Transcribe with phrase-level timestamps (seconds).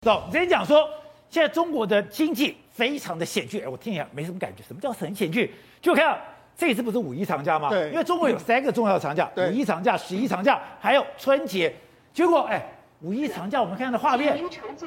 [0.00, 0.88] 走，直接讲说，
[1.28, 4.62] 现在中国的经济非常的险峻，哎，我听起来没什么感觉。
[4.66, 5.50] 什么叫很险峻？
[5.80, 6.18] 就看到
[6.56, 7.68] 这一次不是五一长假吗？
[7.68, 11.74] 对，因为中国有三个重要的长假：五一长假、十一长假，还有春节。
[12.12, 12.62] 结果，哎。
[13.00, 14.36] 五一长假，我们看到的画面，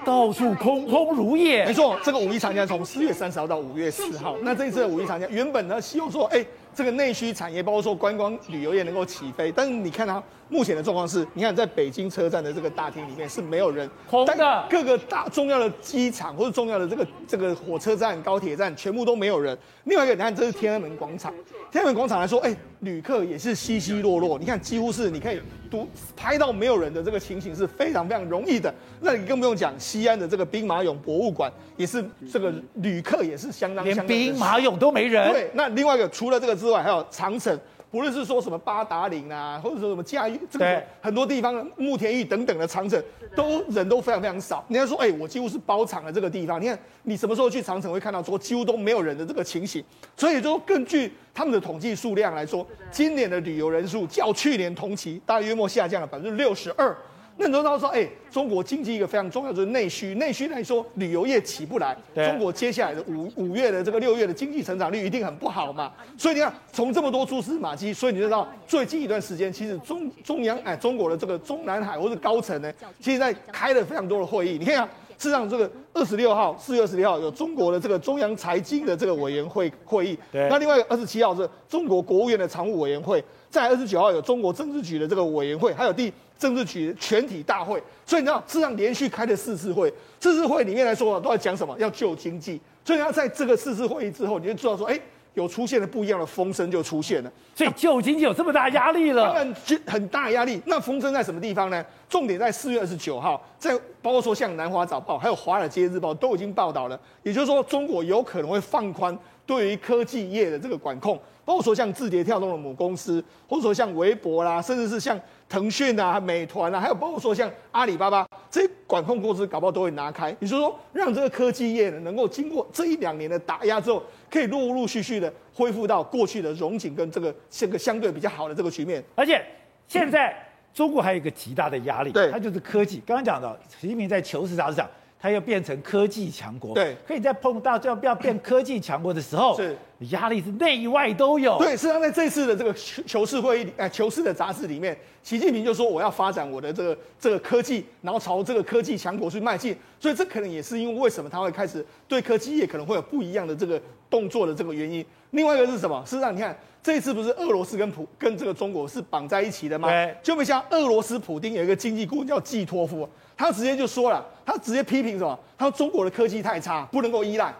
[0.04, 1.66] 到处空空如也。
[1.66, 4.36] 没错，这个五一长假从四月三十号到五月四号。
[4.42, 9.51] 那这一次的五一长假，原本呢希望说，哎，这个内需产业，包括说观光旅游业能够起飞。
[9.56, 14.65] 但是你看它目前的状况是，你看在北京车站的这个大厅里面是没有人，空的。
[14.69, 19.58] 各个大重要的机场或者重要的这个这个火车站、高铁站全部都没有人。
[19.86, 21.34] 另外一个，你看这是天安门广场，
[21.72, 24.38] 天安门广场来说，哎，旅客也是稀稀落落。
[24.38, 28.02] 你看几乎是你可以都拍到没有人的这个情形是非常。
[28.02, 35.32] 非常容易的，那你更不用讲，西安的这个兵马俑博物馆也是这个旅客也是相当，连兵马俑都没人。
[35.32, 37.60] 对，那另外一个除了这个之外，还有长城。
[37.90, 43.04] 不论是说什么八达岭啊，或者说什么嘉峪，这个很多地方慕田峪等等的长城，
[43.36, 44.64] 都人都非常非常少。
[44.70, 46.62] 人家说，哎，我几乎是包场的这个地方。
[46.62, 49.84] 你看，你什么时候去长城会看到说几乎都没有人的这个情形？
[50.16, 56.96] 所以说，根据他们的统计数量来说，今年的旅游人数较去年同期大约莫下降了百分之六十二。
[57.42, 65.92] 那很多人都说，哎，中国经济一个非常重要的就是内需，内需来说，旅游业起不来，中国接下来的五五月的这个六月的经济成长率一定很不好嘛。
[66.16, 74.59] 所以你看，从这么多蛛丝马迹，所以你就知道，最近一段时间，其实中中央哎，中国的这个中南海或者高层呢，其实在开了非常多的会议。
[74.59, 74.89] 你看啊，
[75.22, 86.11] 事实上这个二十六号，四月二十六号有中国的这个中央财经的这个委员会会议，那另外二十七号是中国国务院的常务委员会，在二十九号有中国政治局的这个委员会，还有第。
[86.39, 91.78] 政治局全体大会，所以你知道，事实上连续开了四次会，四次会里面来说都在讲什么？
[91.78, 92.59] 要救经济。
[92.83, 95.00] 所以你要在这个四次会议之后，你就知道说，哎，
[95.33, 97.31] 有出现了不一样的风声就出现了。
[97.55, 99.25] 所以救经济有这么大压力了？
[99.25, 100.61] 当然，很大压力。
[100.65, 101.85] 那风声在什么地方呢？
[102.09, 109.17] 重点在四月二十九号，在包括说像南华早报还有华尔街日报都已经报道了，也就是说，中国有可能会放宽
[109.52, 115.19] 对于科技业的这个管控，包括说像字节跳动的母公司，或者说像微博啦，甚至是像。
[115.51, 120.29] 腾讯啊、美团啊，还有包括说像阿里巴巴这些管控公司，搞不好都会拿开。
[120.39, 129.03] 也就是说，让这个科技业呢，能够经过这一两年的打压之后，可以陆陆续续的恢复到过去的荣景跟这个这个相对比较好的这个局面。
[129.13, 129.44] 而且
[129.89, 130.33] 现在
[130.73, 133.03] 中国还有一个极大的压力，对，它就是科技。
[133.06, 134.89] 刚刚讲到习近平在《求是》杂志讲。
[135.21, 139.77] 它要变成科技强国，对，可以在碰到要不要变科技强国的时候，是
[140.09, 141.59] 压力是内外都有。
[141.59, 149.77] 对，实际上在这次的这个求求是会议，哎，求是的杂志里面，习近平就说我要发展我的这个这个科技，然后朝这个科技强国去迈进。
[149.99, 155.05] 所以这可能也是因为为什么他会开始对科技业可能会有不一样的这个动作的这个原因。
[155.29, 156.03] 另外一个是什么？
[156.03, 159.88] 事实上，你看这一次不是俄罗斯跟普跟这个中国是绑在一起的吗？
[159.88, 163.07] 对，就没像俄罗斯普丁有一个经济顾问叫季托夫。
[163.41, 165.38] 他直接就说了，他直接批评什么？
[165.57, 167.52] 他说中国的科技太差，不能够依赖。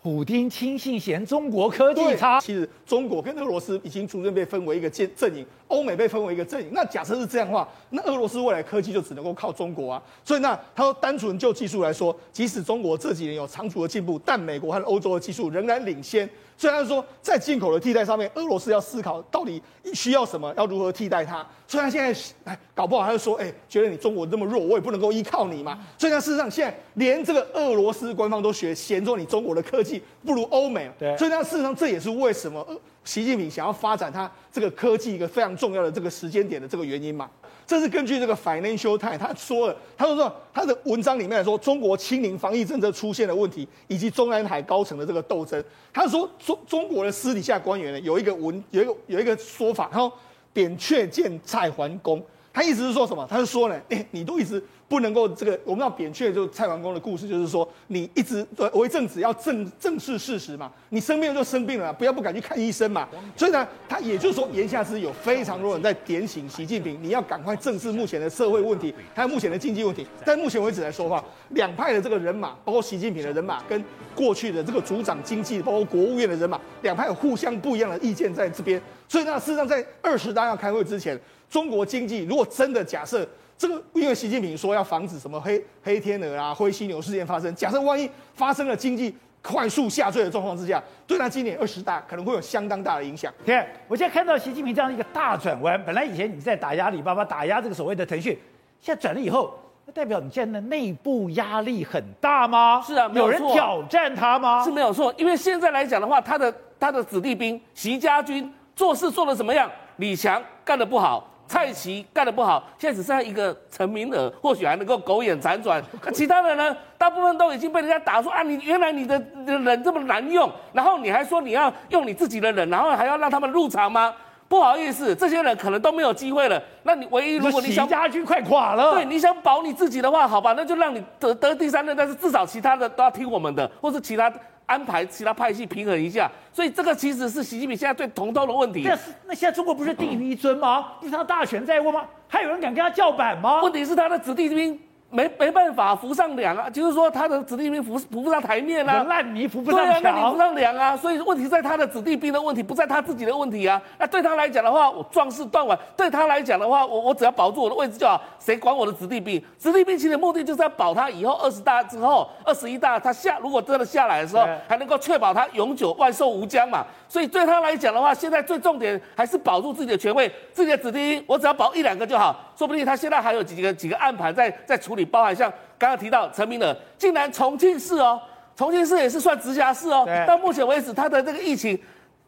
[0.00, 2.40] 普丁亲信嫌中国科技差。
[2.40, 6.68] 其实中国跟俄罗斯已经逐渐被分为一个阵阵营，欧美被分为一个阵营。
[6.72, 10.00] 那假设是这样的话，那俄罗斯未来科技就只能够靠中国啊。
[10.24, 16.30] 所以那他说，单纯就技术来说，即使中国这几年有长足的进步，但美国和欧洲的技术仍然领先。
[16.58, 19.62] 虽然说在进口的替代上面，俄罗斯要思考到底
[19.94, 21.46] 需要什么，要如何替代它。
[21.68, 25.78] 虽然现在哎搞不好他就说，哎，觉得你中国这么弱，我也不能够依靠你嘛。
[25.96, 30.90] 所以呢，事实上现在连这个俄罗斯官方都学嫌说你中国的科技不如欧美。
[30.98, 31.16] 对。
[31.16, 32.66] 所以呢，事实上这也是为什么
[33.04, 37.30] 习近平想要发展他这个科技一个非常重要的这个时间点的这个原因嘛。
[37.68, 45.62] 这是根据这个 Financial Times 他说了，他说说他的文章里面说，中国清零防疫政策出现的问题，以及中南海高层的这个斗争。
[45.92, 50.10] 他说中中国的私底下官员呢，有一个文有一个有一个说法，他说
[50.54, 52.24] 扁鹊见蔡桓公，
[52.54, 53.26] 他意思是说什么？
[53.28, 54.64] 他是说呢，哎，你都一直。
[54.88, 63.06] 不能够这个，我们要扁鹊就蔡桓公的故事，就是说你一直为政子要正正视事实嘛，你生病了就生病了，不要不敢去看医生嘛。
[63.36, 70.06] 所以呢，他也就是说，言下之意有非常多人在点醒习近平，你要赶快正视目前的社会问题，还有目前的经济问题。
[70.24, 73.84] 在目前为止来说的话，两派的这个人马，包括习近平的人马，跟
[74.14, 78.80] 过去的这个组长经济，包括国务院的人马，两派有互相不一样的意见在这边。
[79.06, 81.20] 所以呢，事实上在二十大要开会之前，
[81.50, 83.28] 中国经济如果真的假设。
[83.58, 89.12] 这个因为习近平说要防止什么黑黑天鹅啊、灰犀牛事件发生，假设万一发生了经济
[89.42, 93.34] 快速下坠的状况之下，对他今年二十大可能会有相当大的影响。
[93.44, 98.38] 天，我现在看到习近平这样一个大转弯，本来以前你在打压阿里巴巴、打压这个所谓的腾讯，
[98.80, 99.52] 现在转了以后，
[99.86, 102.80] 那代表你现在的内部压力很大吗？
[102.80, 104.62] 是啊，有人挑战他吗？
[104.62, 109.68] 是没有错，因为现在来讲的话，他的他的子弟兵习家军做事做的怎么样？
[109.96, 111.28] 李强干的不好。
[111.48, 115.82] 蔡奇干得不好，现在只剩下一个陈明尔，或许还能够苟延残喘。
[116.04, 116.76] 那其他的呢？
[116.98, 124.14] 大部分都已经被人家打说啊，你原来你的人这么难用，然后你还说你要用你自己的人，然后还要让他们入场吗？
[124.48, 126.62] 不好意思，这些人可能都没有机会了。
[126.82, 134.32] 那你唯一如果你想，家军快垮了，对，你想保你自己的话，好吧，那就让你得得第三任，但是至少其他的都要听我们的，或是其他
[134.68, 136.30] 安排其他派系平衡一下。
[136.52, 138.82] 所以这个其实是习近平现在最头痛的问题。
[138.82, 140.92] 那那现在中国不是定于一尊吗？
[141.00, 142.04] 不是他大权在握吗？
[142.28, 143.62] 还有人敢跟他叫板吗？
[143.62, 144.78] 问题是他的子弟兵。
[145.10, 153.80] 没没办法扶上梁啊，就是说他的子弟兵扶扶不上台面啊，烂泥扶不上墙，对啊，那你扶不上梁啊，所以问题在他的子弟兵的问题，不在他自己的问题啊。
[153.98, 159.42] 那对他来讲的话，我壮士断腕；对他来讲的话，我我只要保住我的位置就好，谁管我的子弟兵？
[159.56, 166.84] 子弟兵其实目的就是要保他以后二十大之后，二十一大他下如果真的下来的时候，还能够确保他永久万寿无疆嘛。
[167.08, 175.52] 所以对他来讲的话，现在最重点还是保住自己的权位，自己的子弟兵，我只要保一两个就好，说不定他现在还有几个几个暗盘在在处理，包含像。
[175.80, 178.20] 刚刚提到陈明尔，竟然重庆市哦，
[178.56, 180.04] 重庆市也是算直辖市哦。
[180.26, 181.78] 到目前为止，它的这个疫情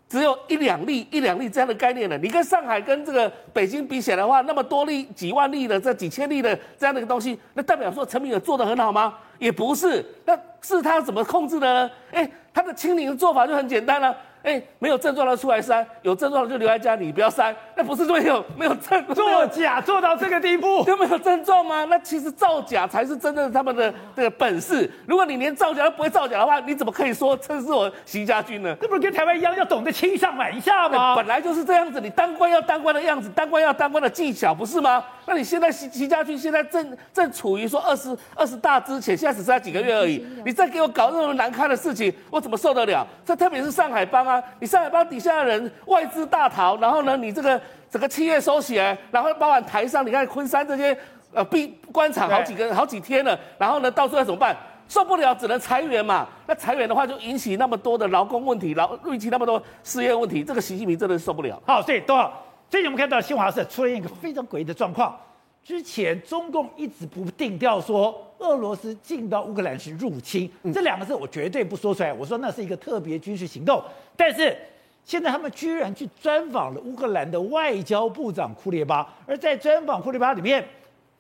[0.09, 2.17] 只有一两例、一两例这样的概念了。
[2.19, 9.15] 你跟上海、跟这个北京比起来的话，那么多例、几万例的这几千例的这样的一个东西，那代表说陈明尔做得很好吗？
[9.41, 11.91] 也不是，那是他怎么控制的呢？
[12.13, 14.17] 哎，他的清零的做法就很简单了、啊。
[14.43, 17.55] 哎，没有症状的出来筛，有症状的就留在家里，不要筛。
[17.81, 21.87] 那不是没有没有症作假做到这个地步，就没有症状吗？
[21.87, 24.91] 那其实造假才是真正他们的这个本事。
[25.07, 28.77] 如果你连造假都不会造假的话，你怎么可以说这是我习家军呢？
[28.83, 31.17] 这不是跟台湾一样，要懂得欺上瞒下吗？
[31.17, 35.03] 本来就是这样子，你当官要当官的样子，当官要当官的技巧，不是吗？
[35.25, 43.07] 那你现在习习家军现在正正处于说二十二十大之前，现在只剩下几个月而已，你再给我搞那么难堪的事情，我怎么受得了？
[43.25, 47.59] 这特别是上海帮啊，你上海帮底下的人外资大逃，然后呢，你这个
[47.91, 50.97] 整个七月收起来，然后包含台上，你看昆山这些
[51.35, 54.57] 呃闭关厂好几个好几天了，然后呢，到时候怎么办？
[54.89, 56.27] 受不了，只能裁员嘛。
[56.47, 61.61] 那裁员的话，就引起那么多的劳工问题，劳引起那么多失业问题，这个习近平真的是受不了。
[61.67, 62.47] 好，对，多好。
[62.69, 65.17] 最近我们看到新华社出现一个非常诡异的状况。
[65.63, 72.13] 之前中共一直不定调说俄罗斯进到乌克兰是入侵，这两个字我绝对不说出来。
[72.13, 73.83] 我说那是一个特别军事行动。
[74.17, 74.57] 但是
[75.05, 80.65] 现在他们居然去专访了乌克兰的外交部长库列巴，而在专访库列巴里面，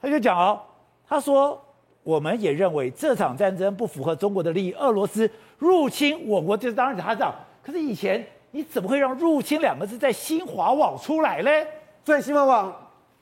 [0.00, 0.60] 他就讲哦，
[1.06, 1.60] 他说
[2.02, 7.34] 我们也认为这场战争不符合中国的利益，俄罗斯入侵我国就是当然他讲。
[7.62, 8.26] 可是以前。
[8.52, 11.50] 你怎么会让“入侵”两个字在新华网出来呢？
[12.04, 12.74] 所以新华网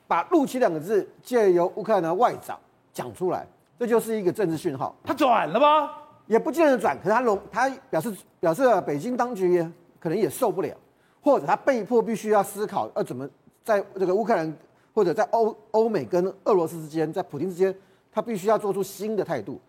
[0.06, 2.58] 把“入侵”两个字借由乌克兰的外长
[2.94, 3.46] 讲出来，
[3.78, 4.96] 这就是一个政治讯号。
[5.04, 5.90] 他转了吗？
[6.28, 8.10] 也不见得转，可是他龙他表示
[8.40, 10.76] 表示了北京当局也可能也受不了，
[11.20, 13.28] 或者他被迫必须要思考要怎么
[13.64, 14.56] 在这个乌克兰
[14.94, 17.74] 或者在欧欧美跟俄罗斯之间，在普京之间，
[18.10, 19.60] 他必须要做出新的态度。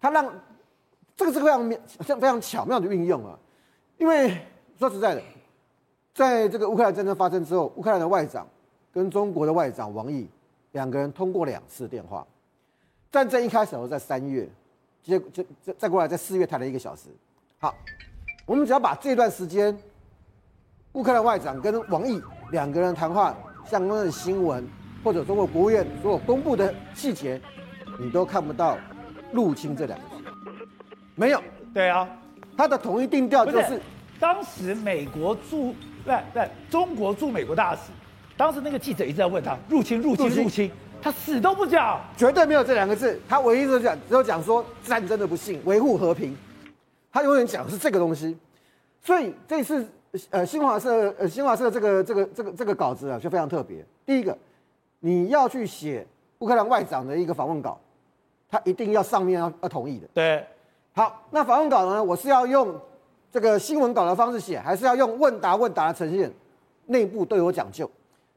[0.00, 0.26] 他让
[1.16, 1.70] 这个是非常，
[2.06, 3.38] 像非常巧妙的运用啊，
[3.98, 4.36] 因为。
[4.76, 5.22] 说实在的，
[6.12, 8.44] 在这个乌克兰战争发生之后，乌克兰的外长
[8.92, 10.28] 跟中国的外长王毅
[10.72, 12.26] 两个人通过两次电话。
[13.12, 14.48] 战争一开始的时候在三月，
[15.00, 17.02] 接接再再过来在四月谈了一个小时。
[17.60, 17.72] 好，
[18.46, 19.76] 我们只要把这段时间
[20.92, 22.20] 乌克兰外长跟王毅
[22.50, 23.34] 两个人谈话
[23.68, 24.66] 相关的新闻，
[25.02, 27.40] 或者中国国务院所有公布的细节，
[27.98, 28.76] 你都看不到
[29.32, 30.24] “入侵”这两个字，
[31.14, 31.42] 没有。
[31.72, 32.06] 对啊，
[32.56, 33.80] 他的统一定调就是。
[34.20, 35.74] 当时美国驻
[36.04, 37.80] 不不中国驻美国大使，
[38.36, 40.70] 当时那个记者一直在问他入侵入侵入侵，
[41.02, 46.34] 他死都不讲，绝对没有这两个字，他唯一就讲只有讲说战争的不幸，维护和平，
[47.14, 48.36] 他永远讲的是这个东西。
[49.00, 49.86] 所以这次
[50.30, 53.86] 呃新华社呃新华社这个这个这个这个稿子啊就非常特别。
[54.04, 54.36] 第一个，
[54.98, 56.04] 你要去写
[56.40, 57.78] 乌克兰外长的一个访问稿，
[58.50, 60.08] 他一定要上面要要同意的。
[60.12, 60.44] 对，
[60.92, 62.74] 好，那访问稿呢，我是要用。
[63.32, 66.32] 这个新闻稿的方式写，还是要用问答问答的呈现，
[66.86, 67.90] 内部都有讲究。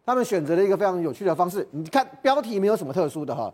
[0.03, 1.67] 他们选择了一个非常有趣的方式。
[1.69, 3.53] 你看标题没有什么特殊的哈，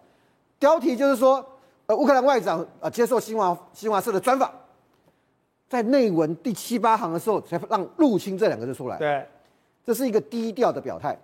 [0.58, 1.46] 标题就是说，
[1.88, 4.50] 呃，乌克兰外长呃接受新华新华社的专访，
[5.74, 8.98] 在内文第七八行的时候才让“入侵”这两个字出来。
[9.00, 9.26] 对，
[9.84, 11.18] 这是一个低调的表态。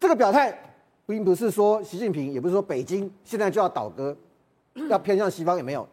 [0.00, 0.52] 这个表态
[1.06, 4.16] 并不是说习近平，也不是说北京现在就要倒戈，
[4.90, 5.84] 要偏向西方也没有，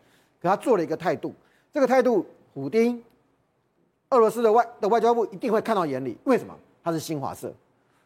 [0.42, 1.32] 可他做了一个态度。
[1.72, 3.00] 这个态度，普丁。
[4.10, 6.56] 俄罗斯的外的外交部一定会看到眼里，为什么？
[6.84, 7.54] 他是新华社，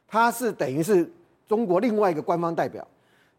[0.05, 1.09] 他是等于是
[1.47, 2.85] 中国另外一个官方代表。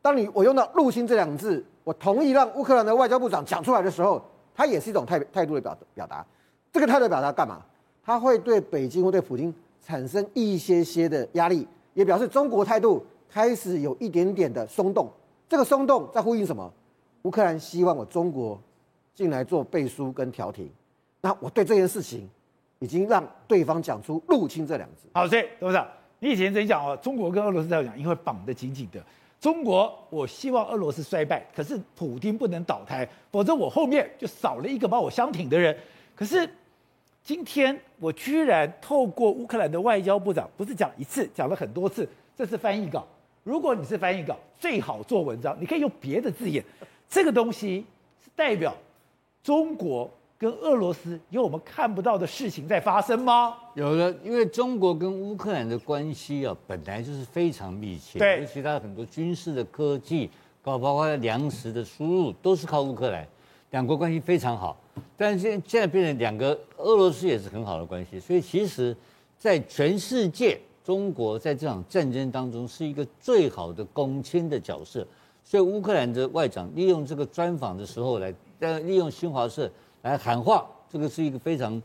[0.00, 4.24] 当你我用到“入侵”这两个字，我同意让乌克兰的外交部长讲出来的时候，
[4.54, 6.24] 他也是一种态态度的表表达。
[6.72, 7.62] 这个态度表达干嘛？
[8.04, 15.10] 他会对北京或对普京产生一些些的压力，也表示中国态度开始有一点点的松动。
[15.48, 16.72] 这个松动在呼应什么？
[17.22, 18.58] 乌克兰希望我中国
[19.14, 20.70] 进来做背书跟调停。
[21.20, 22.28] 那我对这件事情
[22.78, 25.08] 已经让对方讲出入侵这两字。
[25.12, 25.86] 好，所以董事长，
[26.20, 29.02] 你以前曾经讲哦，中国跟俄罗斯在讲，因为绑得紧紧的。
[29.40, 35.76] 中国，我希望俄罗斯衰败，可是普京不能倒台，否则我后面就少了一个把我相挺的人。
[36.18, 36.50] 可是
[37.22, 43.06] 今天我居然透过乌克兰的外交部长，不是讲一次，讲了很多次，这是翻译稿。
[43.44, 46.64] 如果你是翻译稿，最好做文章，你可以用别的字眼。
[47.08, 47.86] 这个东西
[48.24, 48.74] 是代表
[49.44, 50.10] 中国。
[50.40, 53.56] 跟俄罗斯有我们看不到的事情在发生吗？
[53.74, 60.30] 有的，因为中国跟乌克兰的关系啊，本来就是非常密切，对，尤其他很多军事的科技，
[60.62, 63.26] 搞包括粮食的输入，都是靠乌克兰，
[63.72, 64.78] 两国关系非常好。
[65.16, 68.96] 但是现在现在变成两个，俄罗斯也是很好的关系，所以其实，
[69.38, 75.06] 在全世界，中国在这场战争当中是一个最好的公亲的角色。
[75.44, 79.70] 所以乌克兰的外长利用这个专访的时候来，呃，利用新华社。
[80.02, 81.82] 来喊话，这个是一个非常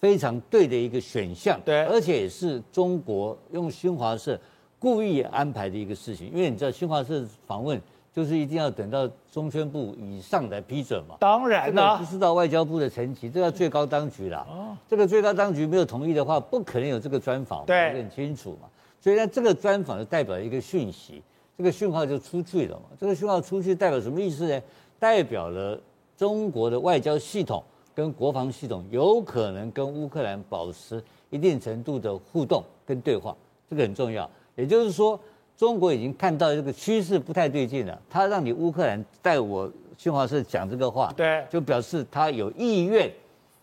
[0.00, 4.38] 非常对的一个选项，对，而且也是中国用新华社
[4.76, 7.80] 故意安排的一个事情，因为你知道新华社访问
[8.18, 14.44] 就是一定要等到中宣部以上来批准嘛，当然啦，不是到外交部的层级，这要最高当局啦。
[14.50, 18.68] 哦，这个最高当局没有同意的话，不可能有这个专访，对，很清楚嘛。
[19.00, 21.22] 所以呢，这个专访就代表一个讯息，
[21.56, 22.86] 这个讯号就出去了嘛。
[22.98, 24.60] 这个讯号出去代表什么意思呢？
[24.98, 25.80] 代表了。
[26.16, 27.62] 中国的外交系统
[27.94, 33.36] 跟国防系统有可能跟乌克兰保持一定程度的互动跟对话，
[33.70, 34.28] 这个很重要。
[34.56, 35.16] 也就是说，
[35.58, 43.10] 中国已经看到这个趋势不太对劲了，他让你乌克兰带我新华社讲这个话，对，就表示他有意愿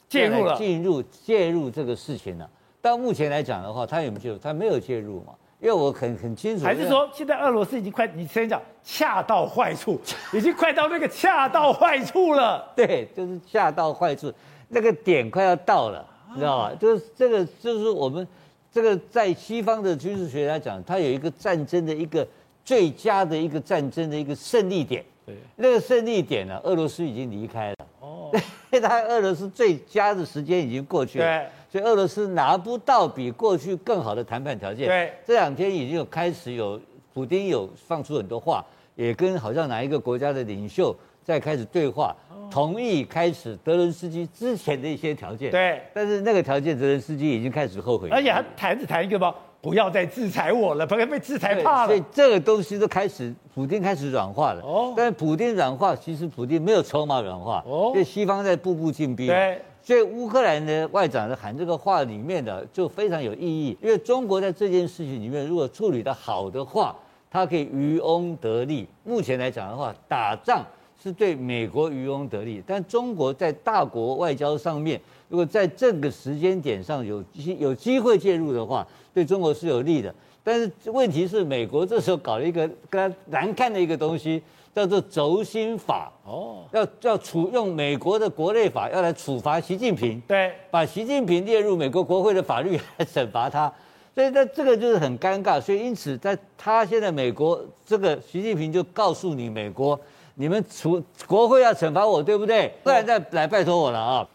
[0.10, 2.48] 介入了，进入介入这个事情了。
[2.82, 4.38] 到目前来讲的话，他有没有介入？
[4.38, 5.34] 他没有介入嘛。
[5.62, 10.00] 因为我很很清楚，还是说现在俄罗斯已经快，你先讲恰到坏处，
[10.34, 12.72] 已经快到那个恰到坏处了。
[12.76, 14.32] 对，就是恰到坏处，
[14.68, 16.74] 那个点快要到了，你知道吧？
[16.78, 18.28] 就是这个，就是我们
[18.76, 22.28] 这个在西方的军事学来讲，它有一个战争的一个
[22.66, 25.02] 最佳的一个战争的一个胜利点。
[25.26, 27.76] 对，那个胜利点呢，俄罗斯已经离开了。
[28.02, 28.30] 哦，
[28.82, 31.26] 他俄罗斯最佳的时间已经过去了。
[31.26, 31.48] 对。
[31.72, 34.90] 所以俄罗斯拿不到比过去更好的谈判条件。
[34.90, 36.78] 对，这两天已经有开始有，
[37.14, 38.62] 普京有放出很多话，
[38.96, 42.14] 也跟好像哪一个国家的领袖在开始对话，
[42.56, 45.52] 同意开始德伦斯基之前的一些条件。
[45.52, 48.08] 对，但是那个条件，德伦斯基已经开始后悔。
[48.08, 49.36] 而且他谈只谈一个吗？
[49.62, 51.88] 不要再制裁我了，不要被制裁怕了。
[51.88, 54.62] 所以这个东西都开始，普京开始软化了。
[54.62, 57.62] 哦，但是普京软化，其实普京没有筹码软化。
[57.68, 59.28] 哦，因为西方在步步进逼。
[59.28, 59.62] 对。
[59.82, 66.96] 所以乌克兰的外长的喊这个话里面的就非常有意义，因为中国在这件事情里面如果处理得好的话，
[67.30, 68.88] 它可以渔翁得利。
[69.04, 70.66] 目前来讲的话，打仗
[71.06, 80.14] 是对美国渔翁得利，但中国在大国外交上面，如果在这个时间点上有机有机会介入的话，对中国是有利的。
[80.44, 84.42] 但是问题是，美国这时候搞了一个跟他难看的一个东西。
[84.76, 93.74] 叫做轴心法哦，要要处用美国的国内法，要来处罚习近平，对，把习近平列入美国国会的法律 来惩罚他，
[94.14, 95.62] 所以那这个就是很尴尬。
[95.62, 99.98] 所以因此，在他现在美国这个习近平就告诉你美国，
[100.36, 102.74] 你们除国会要惩罚我，对不对？
[102.84, 104.28] 不然再来拜托我了啊！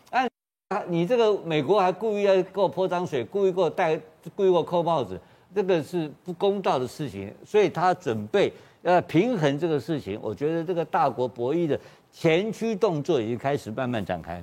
[0.69, 3.97] 啊，你这个美国还故意要给我泼脏水，故意给我戴，
[4.35, 5.21] 故意给我扣帽子，
[5.55, 8.53] 这个是不公道的事情，所以他准备。
[8.83, 11.79] 要平衡这个事情，我觉得这个大国博弈的
[12.11, 14.43] 前驱动作已经开始慢慢展开。